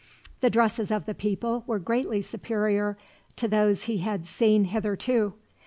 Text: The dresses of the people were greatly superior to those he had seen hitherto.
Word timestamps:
The 0.39 0.49
dresses 0.49 0.89
of 0.89 1.05
the 1.05 1.13
people 1.13 1.63
were 1.67 1.77
greatly 1.77 2.23
superior 2.23 2.97
to 3.35 3.47
those 3.47 3.83
he 3.83 3.99
had 3.99 4.25
seen 4.25 4.63
hitherto. 4.63 5.35